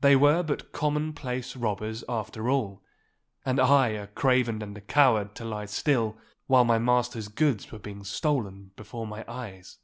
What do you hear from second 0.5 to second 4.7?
common place robbers after all, and I a craven